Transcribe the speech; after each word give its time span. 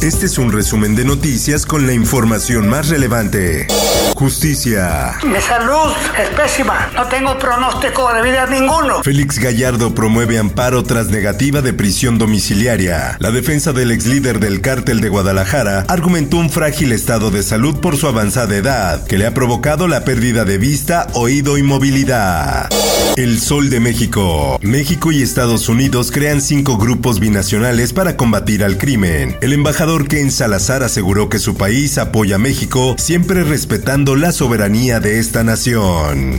Este 0.00 0.26
es 0.26 0.38
un 0.38 0.52
resumen 0.52 0.94
de 0.94 1.04
noticias 1.04 1.66
con 1.66 1.84
la 1.88 1.92
información 1.92 2.68
más 2.68 2.88
relevante. 2.88 3.66
Justicia. 4.14 5.16
Mi 5.24 5.40
salud 5.40 5.92
es 6.16 6.28
pésima. 6.36 6.88
No 6.94 7.06
tengo 7.06 7.36
pronóstico 7.36 8.12
de 8.12 8.22
vida 8.22 8.46
ninguno. 8.46 9.02
Félix 9.02 9.40
Gallardo 9.40 9.96
promueve 9.96 10.38
amparo 10.38 10.84
tras 10.84 11.08
negativa 11.08 11.62
de 11.62 11.72
prisión 11.72 12.16
domiciliaria. 12.16 13.16
La 13.18 13.32
defensa 13.32 13.72
del 13.72 13.90
ex 13.90 14.06
líder 14.06 14.38
del 14.38 14.60
cártel 14.60 15.00
de 15.00 15.08
Guadalajara 15.08 15.84
argumentó 15.88 16.36
un 16.36 16.50
frágil 16.50 16.92
estado 16.92 17.32
de 17.32 17.42
salud 17.42 17.80
por 17.80 17.96
su 17.96 18.06
avanzada 18.06 18.54
edad, 18.54 19.04
que 19.04 19.18
le 19.18 19.26
ha 19.26 19.34
provocado 19.34 19.88
la 19.88 20.04
pérdida 20.04 20.44
de 20.44 20.58
vista, 20.58 21.08
oído 21.14 21.58
y 21.58 21.64
movilidad. 21.64 22.68
El 23.16 23.40
Sol 23.40 23.68
de 23.68 23.80
México. 23.80 24.60
México 24.62 25.10
y 25.10 25.22
Estados 25.22 25.68
Unidos 25.68 26.12
crean 26.12 26.40
cinco 26.40 26.76
grupos 26.76 27.18
binacionales 27.18 27.92
para 27.92 28.16
combatir 28.16 28.62
al 28.62 28.78
crimen. 28.78 29.36
El 29.40 29.52
embajador 29.52 29.87
Ken 29.96 30.30
Salazar 30.30 30.82
aseguró 30.82 31.30
que 31.30 31.38
su 31.38 31.56
país 31.56 31.96
apoya 31.96 32.36
a 32.36 32.38
México 32.38 32.94
siempre 32.98 33.42
respetando 33.42 34.16
la 34.16 34.32
soberanía 34.32 35.00
de 35.00 35.18
esta 35.18 35.44
nación. 35.44 36.38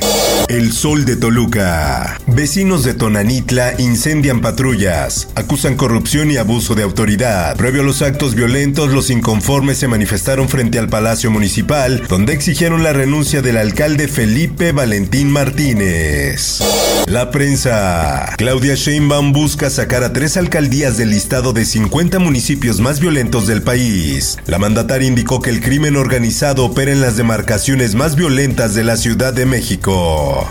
El 0.50 0.72
Sol 0.72 1.04
de 1.04 1.16
Toluca. 1.16 2.20
Vecinos 2.40 2.86
de 2.86 2.94
Tonanitla 2.94 3.74
incendian 3.80 4.40
patrullas, 4.40 5.28
acusan 5.36 5.76
corrupción 5.76 6.32
y 6.32 6.38
abuso 6.38 6.74
de 6.74 6.84
autoridad. 6.84 7.58
Previo 7.58 7.82
a 7.82 7.84
los 7.84 8.02
actos 8.02 8.34
violentos, 8.34 8.94
los 8.94 9.10
inconformes 9.10 9.78
se 9.78 9.90
manifestaron 9.90 10.48
frente 10.48 10.80
al 10.80 10.88
Palacio 10.88 11.32
Municipal, 11.32 12.02
donde 12.08 12.32
exigieron 12.32 12.82
la 12.82 12.94
renuncia 12.94 13.42
del 13.42 13.58
alcalde 13.58 14.08
Felipe 14.08 14.72
Valentín 14.72 15.30
Martínez. 15.30 16.62
La 17.08 17.30
prensa. 17.30 18.36
Claudia 18.38 18.76
Sheinbaum 18.76 19.34
busca 19.34 19.70
sacar 19.70 20.06
a 20.06 20.14
tres 20.14 20.38
alcaldías 20.38 20.96
del 20.96 21.10
listado 21.10 21.52
de 21.52 21.66
50 21.66 22.20
municipios 22.20 22.80
más 22.80 23.02
violentos 23.02 23.48
del 23.48 23.64
país. 23.64 24.38
La 24.46 24.60
mandataria 24.60 25.10
indicó 25.10 25.42
que 25.42 25.50
el 25.50 25.60
crimen 25.60 25.98
organizado 25.98 26.64
opera 26.64 26.94
en 26.94 27.02
las 27.02 27.18
demarcaciones 27.18 27.96
más 27.96 28.16
violentas 28.16 28.76
de 28.76 28.86
la 28.86 28.96
Ciudad 28.96 29.34
de 29.34 29.46
México. 29.46 30.50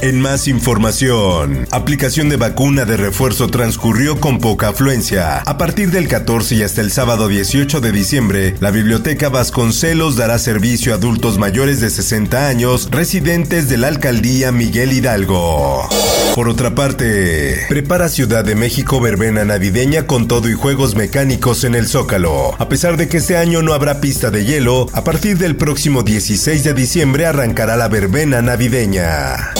En 0.00 0.20
más 0.20 0.46
información, 0.46 1.27
aplicación 1.70 2.28
de 2.28 2.36
vacuna 2.36 2.84
de 2.84 2.96
refuerzo 2.96 3.48
transcurrió 3.48 4.20
con 4.20 4.38
poca 4.38 4.68
afluencia. 4.68 5.38
A 5.38 5.58
partir 5.58 5.90
del 5.90 6.08
14 6.08 6.54
y 6.54 6.62
hasta 6.62 6.80
el 6.80 6.90
sábado 6.90 7.28
18 7.28 7.80
de 7.80 7.92
diciembre, 7.92 8.54
la 8.60 8.70
Biblioteca 8.70 9.28
Vasconcelos 9.28 10.16
dará 10.16 10.38
servicio 10.38 10.92
a 10.92 10.96
adultos 10.96 11.38
mayores 11.38 11.80
de 11.80 11.90
60 11.90 12.48
años 12.48 12.88
residentes 12.90 13.68
de 13.68 13.76
la 13.76 13.88
alcaldía 13.88 14.52
Miguel 14.52 14.92
Hidalgo. 14.92 15.88
Por 16.34 16.48
otra 16.48 16.74
parte, 16.74 17.66
prepara 17.68 18.08
Ciudad 18.08 18.44
de 18.44 18.54
México 18.54 19.00
verbena 19.00 19.44
navideña 19.44 20.06
con 20.06 20.28
todo 20.28 20.48
y 20.48 20.54
juegos 20.54 20.94
mecánicos 20.94 21.64
en 21.64 21.74
el 21.74 21.88
Zócalo. 21.88 22.54
A 22.58 22.68
pesar 22.68 22.96
de 22.96 23.08
que 23.08 23.18
este 23.18 23.36
año 23.36 23.62
no 23.62 23.74
habrá 23.74 24.00
pista 24.00 24.30
de 24.30 24.44
hielo, 24.44 24.86
a 24.92 25.04
partir 25.04 25.36
del 25.38 25.56
próximo 25.56 26.02
16 26.02 26.64
de 26.64 26.74
diciembre 26.74 27.26
arrancará 27.26 27.76
la 27.76 27.88
verbena 27.88 28.40
navideña. 28.40 29.52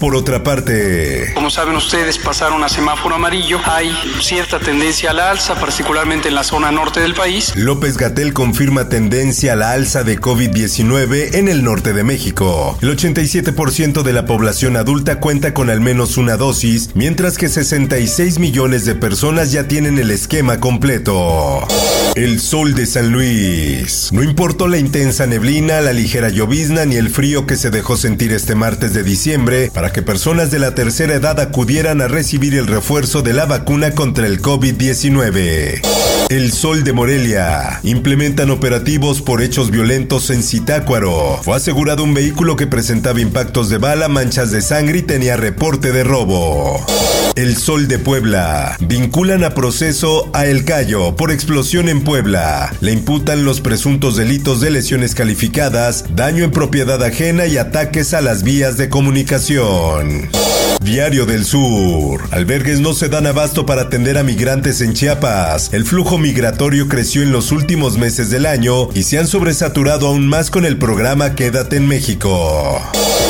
Por 0.00 0.14
otra 0.14 0.42
parte, 0.42 1.32
como 1.34 1.50
saben 1.50 1.74
ustedes, 1.76 2.18
pasaron 2.18 2.62
a 2.62 2.68
semáforo 2.68 3.14
amarillo. 3.14 3.58
Hay 3.64 3.90
cierta 4.20 4.58
tendencia 4.58 5.10
a 5.10 5.12
la 5.14 5.30
alza, 5.30 5.54
particularmente 5.54 6.28
en 6.28 6.34
la 6.34 6.44
zona 6.44 6.70
norte 6.70 7.00
del 7.00 7.14
país. 7.14 7.52
López 7.56 7.96
Gatel 7.96 8.34
confirma 8.34 8.88
tendencia 8.88 9.54
a 9.54 9.56
la 9.56 9.72
alza 9.72 10.04
de 10.04 10.20
COVID-19 10.20 11.34
en 11.36 11.48
el 11.48 11.64
norte 11.64 11.92
de 11.94 12.04
México. 12.04 12.78
El 12.82 12.96
87% 12.96 14.02
de 14.02 14.12
la 14.12 14.26
población 14.26 14.76
adulta 14.76 15.18
cuenta 15.18 15.54
con 15.54 15.70
al 15.70 15.80
menos 15.80 16.18
una 16.18 16.36
dosis, 16.36 16.90
mientras 16.94 17.38
que 17.38 17.48
66 17.48 18.38
millones 18.38 18.84
de 18.84 18.94
personas 18.94 19.50
ya 19.50 19.66
tienen 19.66 19.98
el 19.98 20.10
esquema 20.10 20.60
completo. 20.60 21.66
El 22.14 22.40
sol 22.40 22.74
de 22.74 22.86
San 22.86 23.12
Luis. 23.12 24.10
No 24.12 24.22
importó 24.22 24.68
la 24.68 24.78
intensa 24.78 25.26
neblina, 25.26 25.80
la 25.80 25.92
ligera 25.92 26.28
llovizna 26.28 26.84
ni 26.84 26.96
el 26.96 27.10
frío 27.10 27.46
que 27.46 27.56
se 27.56 27.70
dejó 27.70 27.96
sentir 27.96 28.32
este 28.32 28.54
martes 28.54 28.92
de 28.92 29.02
diciembre 29.02 29.70
para 29.76 29.92
que 29.92 30.00
personas 30.00 30.50
de 30.50 30.58
la 30.58 30.74
tercera 30.74 31.12
edad 31.16 31.38
acudieran 31.38 32.00
a 32.00 32.08
recibir 32.08 32.54
el 32.54 32.66
refuerzo 32.66 33.20
de 33.20 33.34
la 33.34 33.44
vacuna 33.44 33.90
contra 33.90 34.26
el 34.26 34.40
COVID-19. 34.40 36.15
El 36.28 36.50
Sol 36.52 36.82
de 36.82 36.92
Morelia. 36.92 37.78
Implementan 37.84 38.50
operativos 38.50 39.22
por 39.22 39.42
hechos 39.42 39.70
violentos 39.70 40.30
en 40.30 40.42
Zitácuaro. 40.42 41.38
Fue 41.44 41.56
asegurado 41.56 42.02
un 42.02 42.14
vehículo 42.14 42.56
que 42.56 42.66
presentaba 42.66 43.20
impactos 43.20 43.68
de 43.68 43.78
bala, 43.78 44.08
manchas 44.08 44.50
de 44.50 44.60
sangre 44.60 44.98
y 44.98 45.02
tenía 45.02 45.36
reporte 45.36 45.92
de 45.92 46.02
robo. 46.02 46.84
El 47.36 47.56
Sol 47.56 47.86
de 47.86 48.00
Puebla. 48.00 48.76
Vinculan 48.80 49.44
a 49.44 49.50
proceso 49.54 50.28
a 50.32 50.46
El 50.46 50.64
Cayo 50.64 51.14
por 51.14 51.30
explosión 51.30 51.88
en 51.88 52.02
Puebla. 52.02 52.74
Le 52.80 52.90
imputan 52.90 53.44
los 53.44 53.60
presuntos 53.60 54.16
delitos 54.16 54.60
de 54.60 54.70
lesiones 54.70 55.14
calificadas, 55.14 56.06
daño 56.16 56.42
en 56.42 56.50
propiedad 56.50 57.00
ajena 57.04 57.46
y 57.46 57.56
ataques 57.56 58.14
a 58.14 58.20
las 58.20 58.42
vías 58.42 58.76
de 58.76 58.88
comunicación. 58.88 60.28
Diario 60.82 61.26
del 61.26 61.44
Sur. 61.44 62.22
Albergues 62.30 62.80
no 62.80 62.94
se 62.94 63.08
dan 63.08 63.26
abasto 63.26 63.66
para 63.66 63.82
atender 63.82 64.18
a 64.18 64.22
migrantes 64.22 64.80
en 64.80 64.94
Chiapas. 64.94 65.70
El 65.72 65.84
flujo 65.84 66.15
migratorio 66.18 66.88
creció 66.88 67.22
en 67.22 67.32
los 67.32 67.52
últimos 67.52 67.98
meses 67.98 68.30
del 68.30 68.46
año 68.46 68.88
y 68.94 69.02
se 69.02 69.18
han 69.18 69.26
sobresaturado 69.26 70.08
aún 70.08 70.28
más 70.28 70.50
con 70.50 70.64
el 70.64 70.78
programa 70.78 71.34
Quédate 71.34 71.76
en 71.76 71.88
México. 71.88 72.82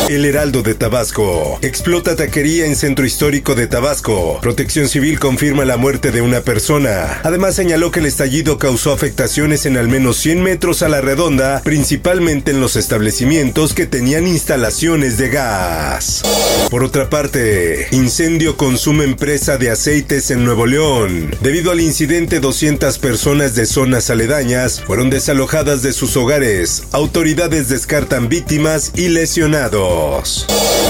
El 0.08 0.24
Heraldo 0.24 0.62
de 0.62 0.76
Tabasco. 0.76 1.58
Explota 1.62 2.14
taquería 2.14 2.64
en 2.66 2.76
centro 2.76 3.04
histórico 3.04 3.56
de 3.56 3.66
Tabasco. 3.66 4.38
Protección 4.40 4.88
Civil 4.88 5.18
confirma 5.18 5.64
la 5.64 5.78
muerte 5.78 6.12
de 6.12 6.22
una 6.22 6.42
persona. 6.42 7.20
Además 7.24 7.56
señaló 7.56 7.90
que 7.90 7.98
el 7.98 8.06
estallido 8.06 8.56
causó 8.56 8.92
afectaciones 8.92 9.66
en 9.66 9.76
al 9.76 9.88
menos 9.88 10.18
100 10.18 10.44
metros 10.44 10.82
a 10.82 10.88
la 10.88 11.00
redonda, 11.00 11.60
principalmente 11.64 12.52
en 12.52 12.60
los 12.60 12.76
establecimientos 12.76 13.74
que 13.74 13.86
tenían 13.86 14.28
instalaciones 14.28 15.18
de 15.18 15.28
gas. 15.28 16.22
Por 16.70 16.84
otra 16.84 17.10
parte, 17.10 17.88
incendio 17.90 18.56
consume 18.56 19.02
empresa 19.04 19.56
de 19.56 19.70
aceites 19.70 20.30
en 20.30 20.44
Nuevo 20.44 20.66
León. 20.66 21.34
Debido 21.40 21.72
al 21.72 21.80
incidente, 21.80 22.38
200 22.38 23.00
personas 23.00 23.56
de 23.56 23.66
zonas 23.66 24.08
aledañas 24.10 24.82
fueron 24.86 25.10
desalojadas 25.10 25.82
de 25.82 25.92
sus 25.92 26.16
hogares. 26.16 26.84
Autoridades 26.92 27.68
descartan 27.68 28.28
víctimas 28.28 28.92
y 28.94 29.08
lesionados. 29.08 29.95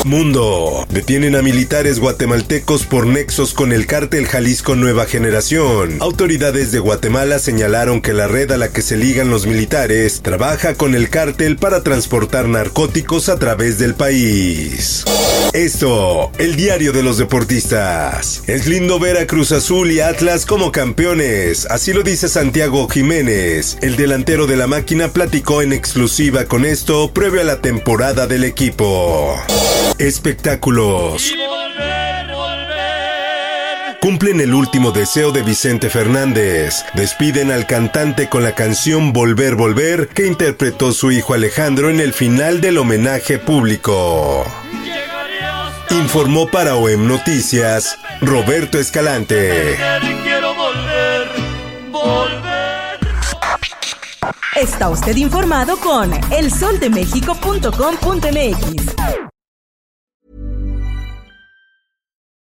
Mundo. 0.05 0.87
Detienen 0.89 1.37
a 1.37 1.43
militares 1.43 1.99
guatemaltecos 1.99 2.87
por 2.87 3.07
nexos 3.07 3.55
con 3.55 3.73
el 3.73 3.87
cártel 3.87 4.27
Jalisco 4.27 4.75
Nueva 4.75 5.07
Generación. 5.07 5.99
Autoridades 6.01 6.73
de 6.73 6.79
Guatemala 6.79 7.39
señalaron 7.39 8.01
que 8.01 8.13
la 8.13 8.27
red 8.29 8.51
a 8.53 8.57
la 8.57 8.73
que 8.73 8.83
se 8.83 8.97
ligan 8.97 9.31
los 9.31 9.47
militares 9.47 10.23
trabaja 10.23 10.75
con 10.75 10.95
el 10.95 11.09
cártel 11.09 11.57
para 11.57 11.83
transportar 11.83 12.49
narcóticos 12.49 13.29
a 13.29 13.39
través 13.39 13.79
del 13.79 13.95
país. 13.95 15.05
Esto, 15.53 16.31
el 16.39 16.57
diario 16.57 16.93
de 16.93 17.03
los 17.03 17.19
deportistas. 17.19 18.43
Es 18.47 18.67
lindo 18.67 18.99
ver 18.99 19.17
a 19.17 19.27
Cruz 19.27 19.53
Azul 19.53 19.91
y 19.91 20.01
Atlas 20.01 20.47
como 20.47 20.73
campeones, 20.73 21.67
así 21.71 21.93
lo 21.93 22.03
dice 22.03 22.29
Santiago 22.29 22.89
Jiménez. 22.89 23.79
El 23.81 23.97
delantero 23.97 24.47
de 24.47 24.57
la 24.57 24.67
máquina 24.67 25.09
platicó 25.09 25.63
en 25.63 25.73
exclusiva 25.73 26.45
con 26.45 26.65
esto 26.65 27.13
previo 27.13 27.41
a 27.41 27.45
la 27.45 27.61
temporada 27.61 28.27
del 28.27 28.45
equipo. 28.45 28.96
Espectáculos. 29.99 31.33
Cumplen 34.01 34.41
el 34.41 34.55
último 34.55 34.93
deseo 34.93 35.33
de 35.33 35.43
Vicente 35.43 35.91
Fernández. 35.91 36.85
Despiden 36.95 37.51
al 37.51 37.67
cantante 37.67 38.29
con 38.29 38.43
la 38.43 38.55
canción 38.55 39.13
Volver, 39.13 39.57
Volver 39.57 40.09
que 40.09 40.27
interpretó 40.27 40.93
su 40.93 41.11
hijo 41.11 41.35
Alejandro 41.35 41.91
en 41.91 42.01
el 42.01 42.13
final 42.13 42.61
del 42.61 42.79
homenaje 42.79 43.39
público. 43.39 44.45
Informó 45.91 46.47
para 46.49 46.77
OEM 46.77 47.09
Noticias 47.09 47.99
Roberto 48.21 48.79
Escalante. 48.79 49.77
Está 54.57 54.89
usted 54.89 55.17
informado 55.17 55.77
con 55.77 56.11
elsoldemexico.com.mx. 56.33 58.97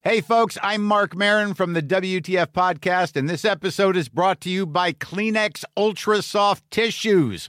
Hey, 0.03 0.21
folks, 0.21 0.59
I'm 0.63 0.83
Mark 0.83 1.17
Marin 1.17 1.55
from 1.55 1.73
the 1.73 1.81
WTF 1.81 2.49
Podcast, 2.49 3.17
and 3.17 3.31
this 3.31 3.47
episode 3.47 3.97
is 3.97 4.11
brought 4.11 4.43
to 4.43 4.51
you 4.51 4.67
by 4.67 4.93
Kleenex 4.93 5.65
Ultra 5.75 6.21
Soft 6.21 6.71
Tissues, 6.71 7.49